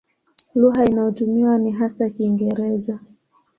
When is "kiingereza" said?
2.09-2.99